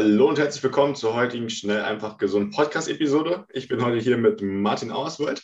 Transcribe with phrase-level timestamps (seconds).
[0.00, 3.46] Hallo und herzlich willkommen zur heutigen Schnell einfach gesund Podcast-Episode.
[3.52, 5.42] Ich bin heute hier mit Martin Auerswald.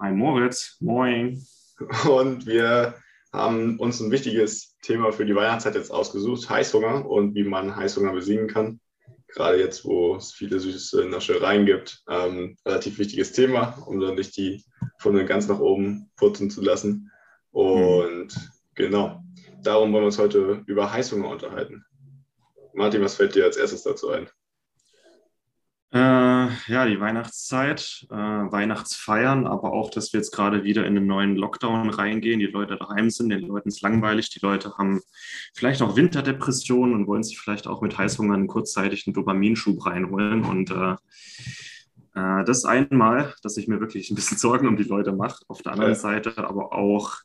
[0.00, 1.40] Hi Moritz, moin.
[2.08, 2.96] Und wir
[3.32, 8.12] haben uns ein wichtiges Thema für die Weihnachtszeit jetzt ausgesucht, Heißhunger und wie man Heißhunger
[8.12, 8.80] besiegen kann.
[9.28, 12.02] Gerade jetzt, wo es viele süße Naschereien gibt.
[12.08, 14.64] Ähm, relativ wichtiges Thema, um dann nicht die
[14.98, 17.12] Funde ganz nach oben putzen zu lassen.
[17.52, 18.48] Und mhm.
[18.74, 19.22] genau,
[19.62, 21.84] darum wollen wir uns heute über Heißhunger unterhalten.
[22.78, 24.28] Martin, was fällt dir als erstes dazu ein?
[25.90, 31.06] Äh, ja, die Weihnachtszeit, äh, Weihnachtsfeiern, aber auch, dass wir jetzt gerade wieder in einen
[31.06, 35.00] neuen Lockdown reingehen, die Leute daheim sind, den Leuten ist langweilig, die Leute haben
[35.54, 40.44] vielleicht auch Winterdepressionen und wollen sich vielleicht auch mit Heißhunger einen kurzzeitigen Dopaminschub reinholen.
[40.44, 40.92] Und äh,
[42.14, 45.42] äh, das einmal, dass ich mir wirklich ein bisschen Sorgen um die Leute mache.
[45.48, 45.98] Auf der anderen ja.
[45.98, 47.16] Seite aber auch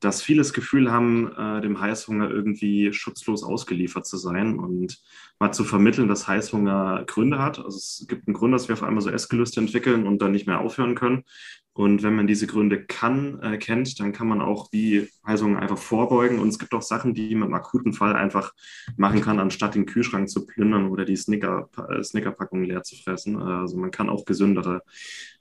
[0.00, 4.98] dass viele das Gefühl haben, äh, dem Heißhunger irgendwie schutzlos ausgeliefert zu sein und
[5.38, 7.58] mal zu vermitteln, dass Heißhunger Gründe hat.
[7.58, 10.46] Also es gibt einen Grund, dass wir auf einmal so Essgelüste entwickeln und dann nicht
[10.46, 11.24] mehr aufhören können.
[11.72, 15.78] Und wenn man diese Gründe kann, äh, kennt, dann kann man auch wie Heißhunger einfach
[15.78, 16.38] vorbeugen.
[16.38, 18.52] Und es gibt auch Sachen, die man im akuten Fall einfach
[18.96, 23.36] machen kann, anstatt den Kühlschrank zu plündern oder die Snicker, äh, Snickerpackung leer zu fressen.
[23.36, 24.82] Also man kann auch gesündere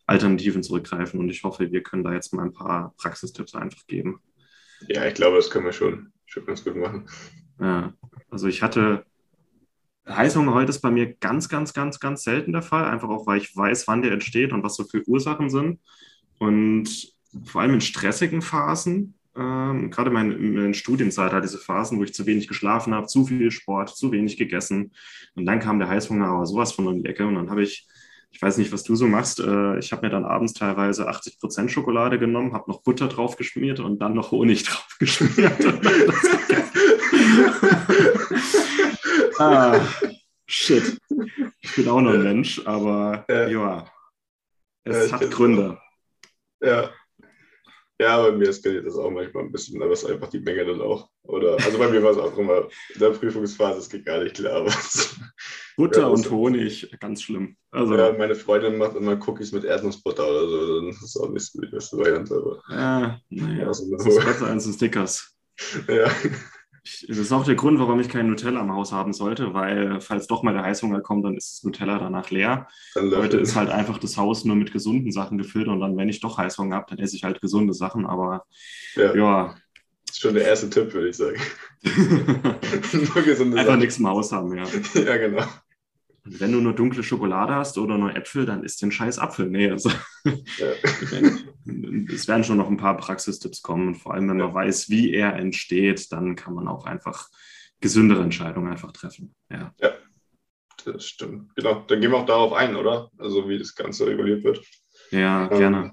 [0.05, 1.19] Alternativen zurückgreifen.
[1.19, 4.19] Und ich hoffe, wir können da jetzt mal ein paar Praxistipps einfach geben.
[4.87, 7.07] Ja, ich glaube, das können wir schon, schon ganz gut machen.
[7.59, 7.93] Ja,
[8.29, 9.05] also ich hatte
[10.07, 13.39] Heißhunger heute ist bei mir ganz, ganz, ganz, ganz selten der Fall, einfach auch, weil
[13.39, 15.79] ich weiß, wann der entsteht und was so für Ursachen sind.
[16.37, 17.13] Und
[17.45, 22.25] vor allem in stressigen Phasen, ähm, gerade in Studienzeit hatte diese Phasen, wo ich zu
[22.25, 24.91] wenig geschlafen habe, zu viel Sport, zu wenig gegessen.
[25.33, 27.87] Und dann kam der Heißhunger aber sowas von um die Ecke und dann habe ich
[28.35, 29.39] ich weiß nicht, was du so machst.
[29.39, 33.37] Äh, ich habe mir dann abends teilweise 80 Prozent Schokolade genommen, habe noch Butter drauf
[33.37, 35.39] geschmiert und dann noch Honig drauf geschmiert.
[39.39, 39.79] ah,
[40.47, 40.99] shit.
[41.61, 43.85] Ich bin auch noch ein Mensch, aber ja, ja
[44.83, 45.79] es ja, hat Gründe.
[46.61, 46.89] Ja.
[47.99, 50.65] Ja, bei mir eskaliert das auch manchmal ein bisschen, aber es ist einfach die Menge
[50.65, 51.09] dann auch.
[51.23, 54.35] Oder, also bei mir war es auch immer in der Prüfungsphase, es geht gar nicht
[54.35, 54.65] klar.
[55.77, 57.55] Butter ja, und Honig, ganz schlimm.
[57.71, 61.45] Also, ja, meine Freundin macht immer Cookies mit Erdnussbutter oder so, dann ist auch nicht
[61.45, 62.35] so die beste Variante.
[62.35, 65.37] Aber ja, naja, also, das ist besser als ein Stickers.
[65.87, 66.11] Ja.
[67.07, 70.27] Das ist auch der Grund, warum ich kein Nutella im Haus haben sollte, weil falls
[70.27, 72.67] doch mal der Heißhunger kommt, dann ist das Nutella danach leer.
[72.95, 76.19] Heute ist halt einfach das Haus nur mit gesunden Sachen gefüllt und dann, wenn ich
[76.19, 78.05] doch Heißhunger habe, dann esse ich halt gesunde Sachen.
[78.05, 78.45] Aber
[78.95, 79.55] ja, ja.
[80.05, 81.41] Das ist schon der erste Tipp, würde ich sagen.
[83.57, 84.63] einfach nichts im Haus haben, ja.
[84.93, 85.43] Ja, genau.
[86.25, 89.47] Und wenn du nur dunkle Schokolade hast oder nur Äpfel, dann isst den scheiß Apfel.
[89.47, 89.91] Nee, also
[90.23, 90.71] ja.
[92.13, 93.89] es werden schon noch ein paar Praxistipps kommen.
[93.89, 97.29] Und vor allem, wenn man weiß, wie er entsteht, dann kann man auch einfach
[97.79, 99.35] gesündere Entscheidungen einfach treffen.
[99.51, 99.71] Ja.
[99.79, 99.91] ja,
[100.83, 101.55] das stimmt.
[101.55, 103.11] Genau, dann gehen wir auch darauf ein, oder?
[103.19, 104.65] Also wie das Ganze reguliert wird.
[105.11, 105.91] Ja, ähm, gerne.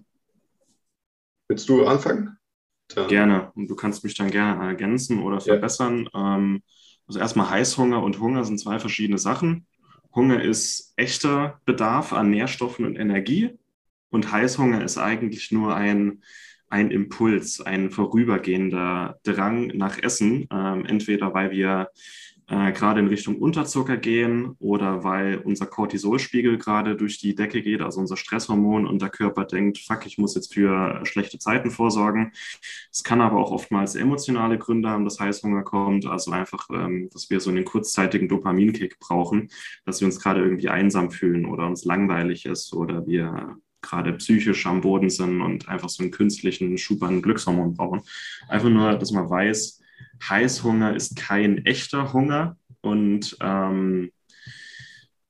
[1.49, 2.39] Willst du anfangen?
[2.89, 3.09] Dann.
[3.09, 3.53] Gerne.
[3.55, 6.09] Und du kannst mich dann gerne ergänzen oder verbessern.
[6.15, 6.37] Ja.
[6.37, 6.63] Ähm,
[7.07, 9.67] also erstmal Heißhunger und Hunger sind zwei verschiedene Sachen.
[10.15, 13.59] Hunger ist echter Bedarf an Nährstoffen und Energie
[14.11, 16.23] und Heißhunger ist eigentlich nur ein,
[16.69, 21.89] ein Impuls, ein vorübergehender Drang nach Essen, ähm, entweder weil wir
[22.49, 27.81] äh, gerade in Richtung Unterzucker gehen oder weil unser Cortisolspiegel gerade durch die Decke geht,
[27.81, 32.33] also unser Stresshormon und der Körper denkt, fuck, ich muss jetzt für schlechte Zeiten vorsorgen.
[32.91, 37.31] Es kann aber auch oftmals emotionale Gründe haben, dass Heißhunger kommt, also einfach, ähm, dass
[37.31, 39.49] wir so einen kurzzeitigen Dopaminkick brauchen,
[39.85, 44.65] dass wir uns gerade irgendwie einsam fühlen oder uns langweilig ist oder wir gerade psychisch
[44.67, 48.03] am Boden sind und einfach so einen künstlichen Schub an Glückshormon brauchen.
[48.49, 49.82] Einfach nur, dass man weiß,
[50.29, 54.13] Heißhunger ist kein echter Hunger und ähm,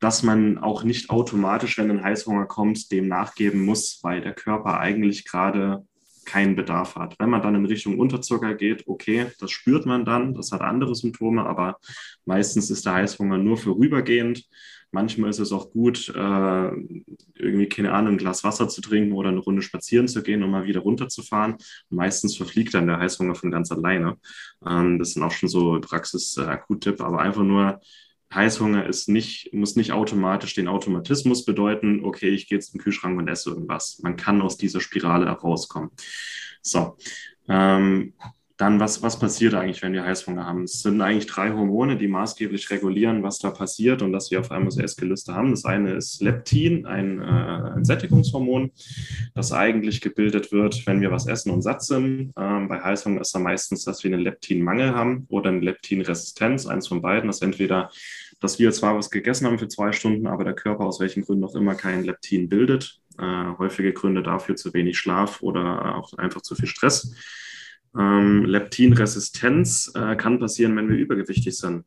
[0.00, 4.80] dass man auch nicht automatisch, wenn ein Heißhunger kommt, dem nachgeben muss, weil der Körper
[4.80, 5.86] eigentlich gerade
[6.24, 7.18] keinen Bedarf hat.
[7.18, 10.94] Wenn man dann in Richtung Unterzucker geht, okay, das spürt man dann, das hat andere
[10.94, 11.78] Symptome, aber
[12.24, 14.44] meistens ist der Heißhunger nur vorübergehend
[14.94, 16.68] Manchmal ist es auch gut, äh,
[17.34, 20.50] irgendwie, keine Ahnung, ein Glas Wasser zu trinken oder eine Runde spazieren zu gehen und
[20.50, 21.56] mal wieder runterzufahren.
[21.88, 24.18] Meistens verfliegt dann der Heißhunger von ganz alleine.
[24.66, 27.80] Ähm, das sind auch schon so Praxis-Akut-Tipp, äh, aber einfach nur
[28.34, 33.18] Heißhunger ist nicht, muss nicht automatisch den Automatismus bedeuten, okay, ich gehe jetzt zum Kühlschrank
[33.18, 34.00] und esse irgendwas.
[34.02, 35.90] Man kann aus dieser Spirale herauskommen.
[36.62, 36.96] So,
[37.48, 38.14] ähm,
[38.62, 40.62] dann, was, was passiert eigentlich, wenn wir Heißhunger haben?
[40.62, 44.52] Es sind eigentlich drei Hormone, die maßgeblich regulieren, was da passiert und dass wir auf
[44.52, 45.50] einmal so Essgelüste haben.
[45.50, 48.70] Das eine ist Leptin, ein, äh, ein Sättigungshormon,
[49.34, 52.32] das eigentlich gebildet wird, wenn wir was essen und satt sind.
[52.38, 56.86] Ähm, bei Heißhunger ist da meistens, dass wir einen Leptinmangel haben oder eine Leptinresistenz, eins
[56.86, 57.26] von beiden.
[57.26, 57.90] Das entweder
[58.38, 61.44] dass wir zwar was gegessen haben für zwei Stunden, aber der Körper aus welchen Gründen
[61.44, 63.00] auch immer kein Leptin bildet.
[63.18, 67.14] Äh, häufige Gründe dafür zu wenig Schlaf oder auch einfach zu viel Stress.
[67.98, 71.84] Ähm, Leptinresistenz äh, kann passieren, wenn wir übergewichtig sind.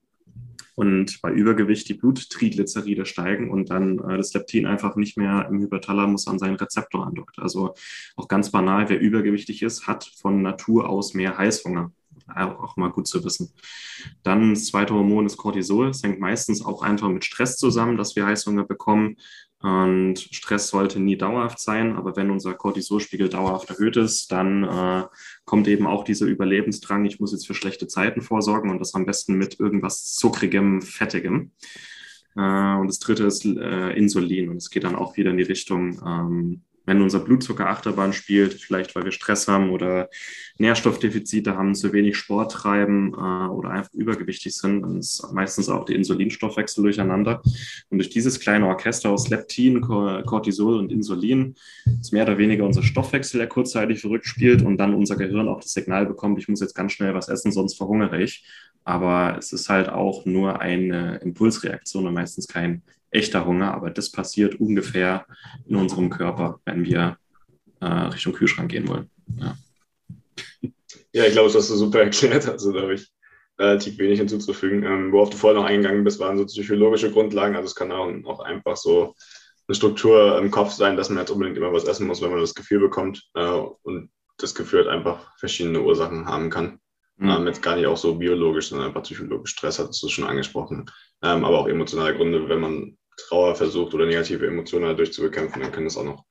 [0.75, 5.62] Und bei Übergewicht die Bluttriglyceride steigen und dann äh, das Leptin einfach nicht mehr im
[5.62, 7.40] Hypothalamus an seinen Rezeptor andockt.
[7.40, 7.74] Also
[8.18, 11.92] auch ganz banal, wer übergewichtig ist, hat von Natur aus mehr Heißhunger.
[12.28, 13.54] Auch mal gut zu wissen.
[14.24, 15.90] Dann das zweite Hormon ist Cortisol.
[15.90, 19.18] Es hängt meistens auch einfach mit Stress zusammen, dass wir Heißhunger bekommen.
[19.65, 25.06] Und Stress sollte nie dauerhaft sein, aber wenn unser Cortisolspiegel dauerhaft erhöht ist, dann äh,
[25.44, 29.07] kommt eben auch dieser Überlebensdrang, ich muss jetzt für schlechte Zeiten vorsorgen und das am
[29.07, 31.50] besten mit irgendwas zuckrigem, fettigem.
[32.35, 35.44] Äh, und das dritte ist äh, Insulin und es geht dann auch wieder in die
[35.44, 40.09] Richtung, ähm, wenn unser Blutzucker Achterbahn spielt, vielleicht weil wir Stress haben oder
[40.57, 45.85] Nährstoffdefizite haben, zu wenig Sport treiben äh, oder einfach übergewichtig sind, dann ist meistens auch
[45.85, 47.41] der Insulinstoffwechsel durcheinander.
[47.89, 51.55] Und durch dieses kleine Orchester aus Leptin, Cortisol und Insulin
[51.99, 55.61] ist mehr oder weniger unser Stoffwechsel, der kurzzeitig verrückt spielt und dann unser Gehirn auch
[55.61, 58.45] das Signal bekommt, ich muss jetzt ganz schnell was essen, sonst verhungere ich.
[58.83, 64.12] Aber es ist halt auch nur eine Impulsreaktion und meistens kein echter Hunger, aber das
[64.12, 65.25] passiert ungefähr
[65.66, 67.18] in unserem Körper, wenn wir
[67.81, 69.10] äh, Richtung Kühlschrank gehen wollen.
[69.38, 69.57] Ja,
[71.13, 72.48] ja ich glaube, das hast du super erklärt.
[72.48, 73.12] Also da habe ich
[73.57, 74.84] relativ wenig hinzuzufügen.
[74.84, 77.56] Ähm, worauf du vorher noch eingegangen bist, waren so psychologische Grundlagen.
[77.56, 79.16] Also es kann auch, auch einfach so
[79.68, 82.42] eine Struktur im Kopf sein, dass man jetzt unbedingt immer was essen muss, wenn man
[82.42, 83.24] das Gefühl bekommt.
[83.34, 86.80] Äh, und das Gefühl halt einfach verschiedene Ursachen haben kann.
[87.19, 90.85] Ähm, jetzt gar nicht auch so biologisch, sondern einfach psychologisch Stress, hattest du schon angesprochen.
[91.21, 95.62] Ähm, aber auch emotionale Gründe, wenn man Trauer versucht oder negative Emotionen dadurch zu bekämpfen,
[95.62, 96.25] dann können das auch noch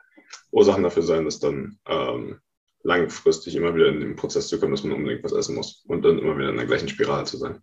[0.50, 2.38] Ursachen dafür sein, dass dann ähm,
[2.82, 6.04] langfristig immer wieder in den Prozess zu kommen, dass man unbedingt was essen muss und
[6.04, 7.60] dann immer wieder in der gleichen Spirale zu sein.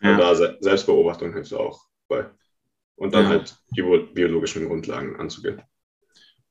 [0.00, 0.12] Ja.
[0.12, 2.30] Und da Selbstbeobachtung hilft auch bei.
[2.96, 3.28] Und dann ja.
[3.30, 3.82] halt die
[4.14, 5.60] biologischen Grundlagen anzugehen.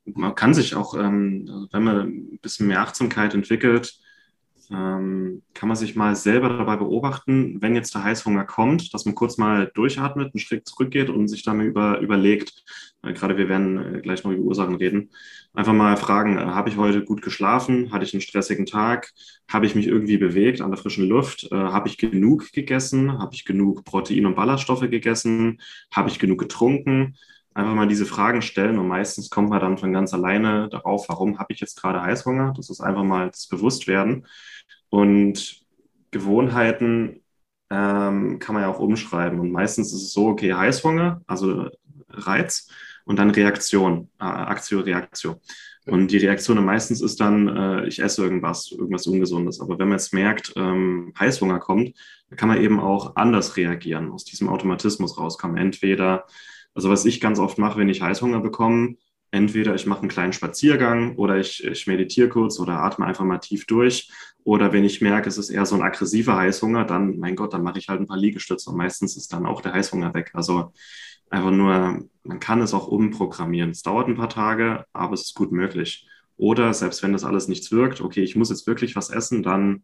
[0.05, 3.99] Man kann sich auch, ähm, wenn man ein bisschen mehr Achtsamkeit entwickelt,
[4.71, 9.15] ähm, kann man sich mal selber dabei beobachten, wenn jetzt der Heißhunger kommt, dass man
[9.15, 12.63] kurz mal durchatmet, einen Schritt zurückgeht und sich dann über, überlegt,
[13.03, 15.11] äh, gerade wir werden äh, gleich noch über Ursachen reden,
[15.53, 19.11] einfach mal fragen, äh, habe ich heute gut geschlafen, hatte ich einen stressigen Tag,
[19.49, 23.35] habe ich mich irgendwie bewegt an der frischen Luft, äh, habe ich genug gegessen, habe
[23.35, 25.61] ich genug Protein- und Ballaststoffe gegessen,
[25.93, 27.15] habe ich genug getrunken,
[27.55, 31.39] einfach mal diese Fragen stellen und meistens kommt man dann von ganz alleine darauf, warum
[31.39, 32.53] habe ich jetzt gerade Heißhunger?
[32.55, 34.27] Das ist einfach mal das Bewusstwerden.
[34.89, 35.65] Und
[36.11, 37.21] Gewohnheiten
[37.69, 39.39] ähm, kann man ja auch umschreiben.
[39.39, 41.69] Und meistens ist es so, okay, Heißhunger, also
[42.09, 42.69] Reiz
[43.05, 45.37] und dann Reaktion, äh, Aktio, Reaktion.
[45.85, 49.61] Und die Reaktion meistens ist dann, äh, ich esse irgendwas, irgendwas Ungesundes.
[49.61, 51.95] Aber wenn man jetzt merkt, ähm, Heißhunger kommt,
[52.35, 55.57] kann man eben auch anders reagieren, aus diesem Automatismus rauskommen.
[55.57, 56.25] Entweder,
[56.75, 58.97] also was ich ganz oft mache, wenn ich Heißhunger bekomme,
[59.31, 63.39] entweder ich mache einen kleinen Spaziergang oder ich, ich meditiere kurz oder atme einfach mal
[63.39, 64.11] tief durch.
[64.43, 67.63] Oder wenn ich merke, es ist eher so ein aggressiver Heißhunger, dann, mein Gott, dann
[67.63, 70.31] mache ich halt ein paar Liegestütze und meistens ist dann auch der Heißhunger weg.
[70.33, 70.71] Also
[71.29, 73.71] einfach nur, man kann es auch umprogrammieren.
[73.71, 76.07] Es dauert ein paar Tage, aber es ist gut möglich.
[76.37, 79.83] Oder selbst wenn das alles nichts wirkt, okay, ich muss jetzt wirklich was essen, dann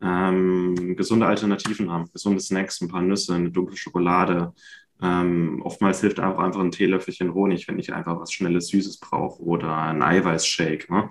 [0.00, 4.52] ähm, gesunde Alternativen haben, gesunde Snacks, ein paar Nüsse, eine dunkle Schokolade,
[5.00, 9.42] ähm, oftmals hilft auch einfach ein Teelöffelchen Honig, wenn ich einfach was Schnelles, Süßes brauche
[9.42, 11.08] oder ein Eiweißshake ne?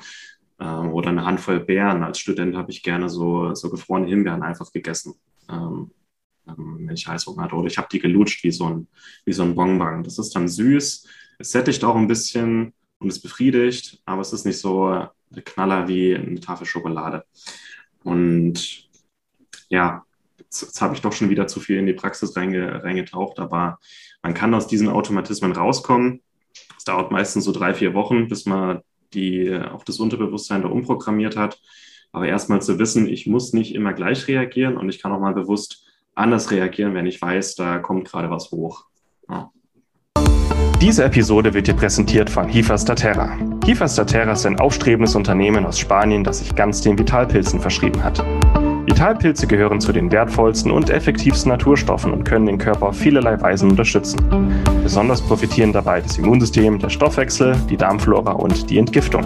[0.59, 2.03] ähm, oder eine Handvoll Beeren.
[2.03, 5.15] Als Student habe ich gerne so, so gefrorene Himbeeren einfach gegessen,
[5.49, 5.91] ähm,
[6.47, 7.55] ähm wenn ich Heißhunger hatte.
[7.55, 8.87] Oder ich habe die gelutscht wie so, ein,
[9.25, 10.03] wie so ein Bonbon.
[10.03, 11.07] Das ist dann süß,
[11.39, 15.87] es sättigt auch ein bisschen und es befriedigt, aber es ist nicht so der Knaller
[15.87, 17.25] wie eine Tafel Schokolade.
[18.03, 18.89] Und
[19.69, 20.06] ja,
[20.47, 23.79] jetzt, jetzt habe ich doch schon wieder zu viel in die Praxis reinge, reingetaucht, aber
[24.21, 26.21] man kann aus diesen Automatismen rauskommen.
[26.77, 28.81] Es dauert meistens so drei, vier Wochen, bis man
[29.13, 31.59] die, auch das Unterbewusstsein da umprogrammiert hat.
[32.11, 35.33] Aber erstmal zu wissen, ich muss nicht immer gleich reagieren und ich kann auch mal
[35.33, 35.85] bewusst
[36.15, 38.85] anders reagieren, wenn ich weiß, da kommt gerade was hoch.
[39.29, 39.51] Ja.
[40.81, 43.37] Diese Episode wird dir präsentiert von Hifastaterra.
[43.65, 48.23] Hifastaterra ist ein aufstrebendes Unternehmen aus Spanien, das sich ganz den Vitalpilzen verschrieben hat.
[48.87, 53.69] Vitalpilze gehören zu den wertvollsten und effektivsten Naturstoffen und können den Körper auf vielerlei Weisen
[53.69, 54.17] unterstützen.
[54.81, 59.25] Besonders profitieren dabei das Immunsystem, der Stoffwechsel, die Darmflora und die Entgiftung.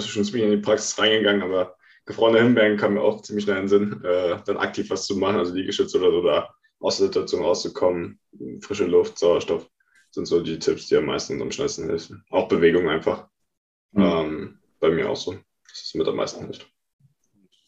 [0.00, 1.76] Bist du schon ziemlich in die Praxis reingegangen, aber
[2.06, 5.16] gefrorene Himbeeren kam mir auch ziemlich schnell in den Sinn, äh, dann aktiv was zu
[5.16, 8.18] machen, also Liegestütze oder so, da aus der Situation rauszukommen,
[8.62, 9.68] frische Luft, Sauerstoff,
[10.10, 12.24] sind so die Tipps, die am meisten und am schnellsten helfen.
[12.30, 13.28] Auch Bewegung einfach.
[13.92, 14.02] Mhm.
[14.02, 15.32] Ähm, bei mir auch so,
[15.68, 16.62] dass es mit am meisten hilft.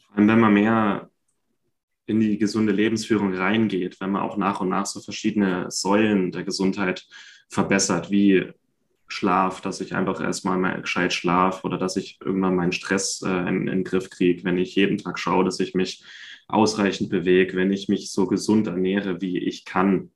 [0.06, 1.10] Vor allem, wenn man mehr
[2.06, 6.44] in die gesunde Lebensführung reingeht, wenn man auch nach und nach so verschiedene Säulen der
[6.44, 7.06] Gesundheit
[7.48, 8.50] verbessert, wie
[9.12, 13.48] Schlaf, dass ich einfach erstmal mal gescheit schlaf oder dass ich irgendwann meinen Stress äh,
[13.48, 16.02] in, in, den Griff kriege, wenn ich jeden Tag schaue, dass ich mich
[16.48, 20.10] ausreichend bewege, wenn ich mich so gesund ernähre, wie ich kann,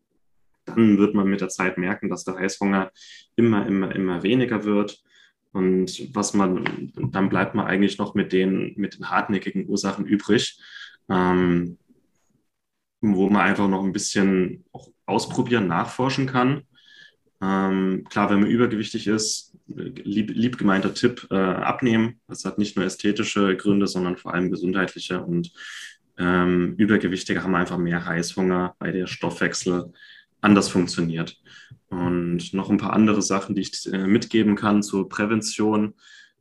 [0.65, 2.91] dann wird man mit der Zeit merken, dass der Heißhunger
[3.37, 5.03] immer, immer, immer weniger wird.
[5.53, 10.61] Und was man, dann bleibt man eigentlich noch mit den, mit den hartnäckigen Ursachen übrig,
[11.09, 11.79] ähm,
[13.00, 14.65] wo man einfach noch ein bisschen
[15.07, 16.62] ausprobieren, nachforschen kann
[17.43, 22.21] ähm, klar, wenn man übergewichtig ist, lieb, lieb gemeinter Tipp, äh, abnehmen.
[22.28, 25.23] Das hat nicht nur ästhetische Gründe, sondern vor allem gesundheitliche.
[25.23, 25.52] Und
[26.19, 29.93] ähm, Übergewichtige haben einfach mehr Heißhunger, weil der Stoffwechsel
[30.40, 31.37] anders funktioniert.
[31.88, 35.95] Und noch ein paar andere Sachen, die ich äh, mitgeben kann zur Prävention.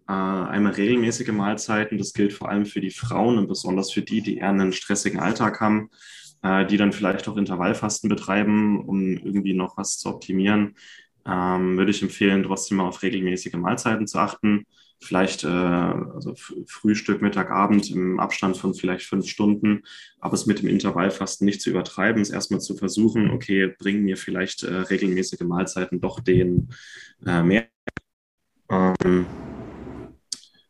[0.08, 4.22] Äh, einmal regelmäßige Mahlzeiten, das gilt vor allem für die Frauen und besonders für die,
[4.22, 5.90] die eher einen stressigen Alltag haben
[6.42, 10.75] äh, die dann vielleicht auch Intervallfasten betreiben, um irgendwie noch was zu optimieren,
[11.25, 14.65] ähm, würde ich empfehlen, trotzdem mal auf regelmäßige Mahlzeiten zu achten.
[15.01, 16.36] Vielleicht äh, also
[16.68, 19.84] Frühstück, Mittag, Abend im Abstand von vielleicht fünf Stunden,
[20.20, 24.18] aber es mit dem Intervallfasten nicht zu übertreiben, es erstmal zu versuchen, okay, bringen mir
[24.18, 26.70] vielleicht äh, regelmäßige Mahlzeiten doch den
[27.25, 27.68] äh, mehr.
[28.70, 29.25] Ähm,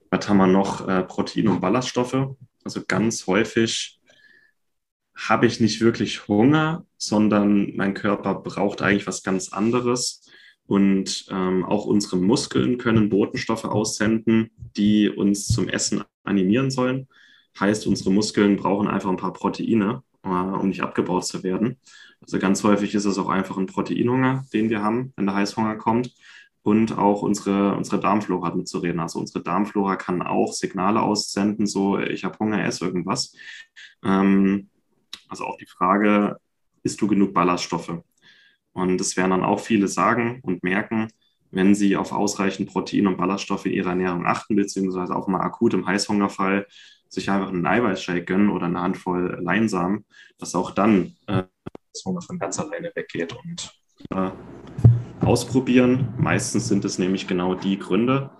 [0.09, 0.87] was haben wir noch?
[0.87, 2.35] Äh, Protein und Ballaststoffe.
[2.63, 3.99] Also ganz häufig
[5.15, 10.29] habe ich nicht wirklich Hunger, sondern mein Körper braucht eigentlich was ganz anderes.
[10.67, 17.07] Und ähm, auch unsere Muskeln können Botenstoffe aussenden, die uns zum Essen animieren sollen.
[17.59, 21.77] Heißt, unsere Muskeln brauchen einfach ein paar Proteine, äh, um nicht abgebaut zu werden.
[22.19, 25.75] Also ganz häufig ist es auch einfach ein Proteinhunger, den wir haben, wenn der Heißhunger
[25.75, 26.11] kommt.
[26.63, 28.99] Und auch unsere, unsere Darmflora hat mitzureden.
[28.99, 33.35] Also unsere Darmflora kann auch Signale aussenden, so ich habe Hunger, esse irgendwas.
[34.03, 34.69] Ähm,
[35.27, 36.37] also auch die Frage,
[36.83, 38.01] isst du genug Ballaststoffe?
[38.73, 41.07] Und das werden dann auch viele sagen und merken,
[41.51, 45.73] wenn sie auf ausreichend Protein und Ballaststoffe in ihrer Ernährung achten, beziehungsweise auch mal akut
[45.73, 46.67] im Heißhungerfall
[47.07, 50.05] sich einfach einen Eiweißshake gönnen oder eine Handvoll Leinsamen,
[50.37, 51.43] dass auch dann äh,
[51.93, 53.73] das Hunger von ganz alleine weggeht und
[54.11, 54.31] äh,
[55.21, 56.13] ausprobieren.
[56.17, 58.31] Meistens sind es nämlich genau die Gründe.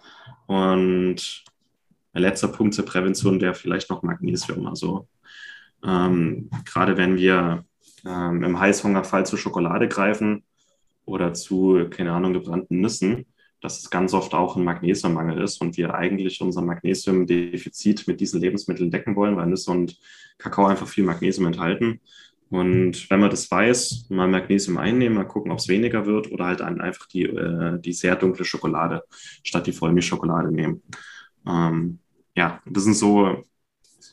[0.46, 1.44] Und
[2.14, 4.68] ein letzter Punkt zur Prävention wäre vielleicht noch Magnesium.
[4.68, 5.08] Also
[5.86, 7.66] ähm, gerade wenn wir
[8.06, 10.44] ähm, im Heißhungerfall zu Schokolade greifen
[11.06, 13.26] oder zu, keine Ahnung, gebrannten Nüssen,
[13.62, 18.42] dass es ganz oft auch ein Magnesiummangel ist und wir eigentlich unser Magnesiumdefizit mit diesen
[18.42, 19.98] Lebensmitteln decken wollen, weil Nüsse und
[20.38, 22.02] Kakao einfach viel Magnesium enthalten.
[22.50, 26.46] Und wenn man das weiß, mal Magnesium einnehmen, mal gucken, ob es weniger wird oder
[26.46, 29.04] halt einfach die, äh, die sehr dunkle Schokolade
[29.44, 30.84] statt die Vollmilchschokolade nehmen.
[31.48, 32.00] Ähm,
[32.36, 33.44] ja, das sind so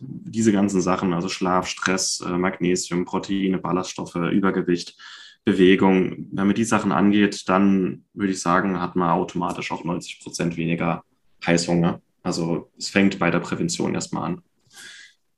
[0.01, 4.97] diese ganzen Sachen, also Schlaf, Stress, äh, Magnesium, Proteine, Ballaststoffe, Übergewicht,
[5.45, 10.21] Bewegung, wenn man die Sachen angeht, dann würde ich sagen, hat man automatisch auch 90
[10.21, 11.05] Prozent weniger
[11.45, 12.01] Heißhunger.
[12.23, 14.43] Also es fängt bei der Prävention erstmal an.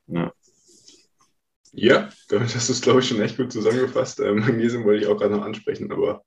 [0.07, 0.33] Ja.
[1.73, 4.21] Ja, damit hast du es, glaube ich, schon echt gut zusammengefasst.
[4.21, 6.23] Ähm, Magnesium wollte ich auch gerade noch ansprechen, aber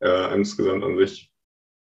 [0.00, 1.30] äh, insgesamt an sich,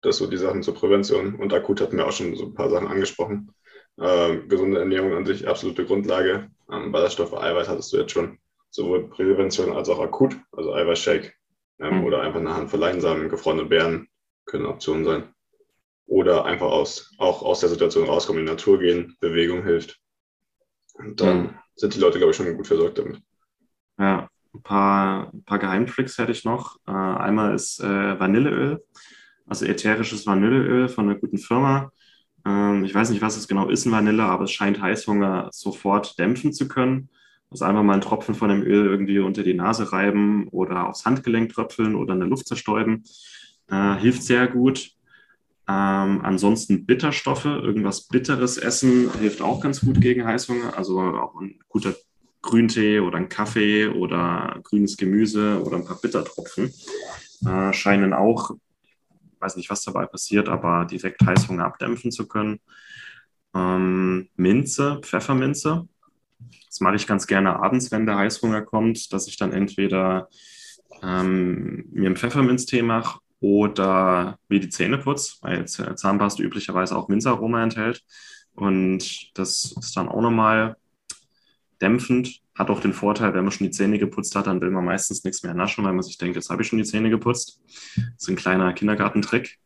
[0.03, 1.35] das so die Sachen zur Prävention.
[1.35, 3.53] Und akut hatten wir auch schon so ein paar Sachen angesprochen.
[3.99, 6.51] Äh, gesunde Ernährung an sich absolute Grundlage.
[6.71, 8.39] Ähm, Ballaststoffe, Eiweiß hattest du jetzt schon.
[8.71, 11.33] Sowohl Prävention als auch akut, also Eiweißshake
[11.79, 12.05] ähm, mhm.
[12.05, 14.09] oder einfach eine Handvoll Leinsamen, gefrorene Beeren
[14.47, 15.35] können Optionen sein.
[16.07, 19.99] Oder einfach aus, auch aus der Situation rauskommen, in die Natur gehen, Bewegung hilft.
[20.95, 21.55] Und dann mhm.
[21.77, 23.21] sind die Leute, glaube ich, schon gut versorgt damit.
[23.99, 26.77] Ja, ein paar, ein paar Geheimtricks hätte ich noch.
[26.87, 28.83] Äh, einmal ist äh, Vanilleöl,
[29.47, 31.93] also ätherisches Vanilleöl von einer guten Firma.
[32.47, 36.19] Ähm, ich weiß nicht, was es genau ist in Vanille, aber es scheint Heißhunger sofort
[36.19, 37.09] dämpfen zu können.
[37.51, 41.05] Also einfach mal einen Tropfen von dem Öl irgendwie unter die Nase reiben oder aufs
[41.05, 43.05] Handgelenk tröpfeln oder in der Luft zerstäuben.
[43.71, 44.91] Äh, hilft sehr gut.
[45.69, 50.77] Ähm, ansonsten Bitterstoffe, irgendwas Bitteres essen, hilft auch ganz gut gegen Heißhunger.
[50.77, 51.95] Also auch ein guter
[52.41, 56.73] Grüntee oder ein Kaffee oder grünes Gemüse oder ein paar Bittertropfen
[57.47, 58.51] äh, scheinen auch,
[59.43, 62.61] weiß nicht, was dabei passiert, aber direkt Heißhunger abdämpfen zu können.
[63.55, 65.89] Ähm, Minze, Pfefferminze.
[66.67, 70.29] Das mache ich ganz gerne abends, wenn der Heißhunger kommt, dass ich dann entweder
[71.03, 77.63] ähm, mir einen Pfefferminztee mache oder wie die Zähne putze, weil Zahnpasta üblicherweise auch Minzaroma
[77.63, 78.05] enthält.
[78.55, 80.77] Und das ist dann auch nochmal
[81.81, 82.42] dämpfend.
[82.55, 85.25] Hat auch den Vorteil, wenn man schon die Zähne geputzt hat, dann will man meistens
[85.25, 87.61] nichts mehr naschen, weil man sich denkt, jetzt habe ich schon die Zähne geputzt.
[87.97, 89.59] Das ist ein kleiner Kindergartentrick.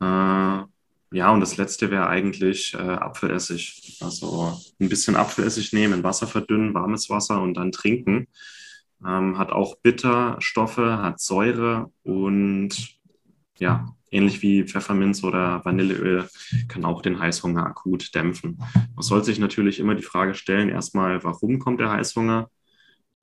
[0.00, 0.04] Äh,
[1.12, 3.98] ja, und das letzte wäre eigentlich äh, Apfelessig.
[4.02, 8.28] Also ein bisschen Apfelessig nehmen, Wasser verdünnen, warmes Wasser und dann trinken.
[9.04, 12.98] Ähm, hat auch Bitterstoffe, hat Säure und
[13.58, 16.28] ja, ähnlich wie Pfefferminz oder Vanilleöl
[16.68, 18.58] kann auch den Heißhunger akut dämpfen.
[18.94, 22.50] Man sollte sich natürlich immer die Frage stellen, erstmal, warum kommt der Heißhunger?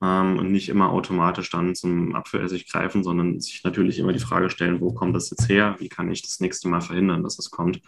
[0.02, 4.50] Ähm, und nicht immer automatisch dann zum Apfelessig greifen, sondern sich natürlich immer die Frage
[4.50, 5.76] stellen, wo kommt das jetzt her?
[5.80, 7.80] Wie kann ich das nächste Mal verhindern, dass es kommt?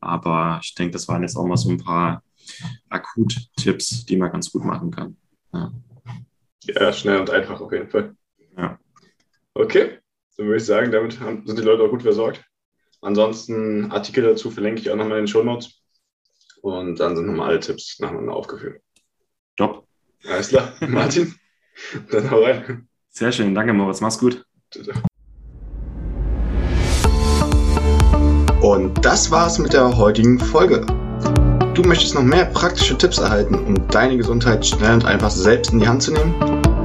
[0.00, 2.24] Aber ich denke, das waren jetzt auch mal so ein paar
[2.88, 5.16] Akut-Tipps, die man ganz gut machen kann.
[5.52, 5.72] Ja.
[6.64, 8.16] Ja, schnell und einfach auf jeden Fall.
[8.56, 8.78] Ja.
[9.54, 9.98] Okay,
[10.42, 12.42] dann würde ich sagen, damit sind die Leute auch gut versorgt.
[13.00, 15.82] Ansonsten Artikel dazu verlinke ich auch nochmal in den Show Notes.
[16.62, 18.80] Und dann sind nochmal alle Tipps nacheinander aufgeführt.
[19.56, 19.86] Top.
[20.28, 21.34] Alles klar, Martin.
[22.10, 22.88] dann hau rein.
[23.08, 24.44] Sehr schön, danke Moritz, mach's gut.
[28.62, 30.86] Und das war's mit der heutigen Folge.
[31.74, 35.80] Du möchtest noch mehr praktische Tipps erhalten, um deine Gesundheit schnell und einfach selbst in
[35.80, 36.71] die Hand zu nehmen?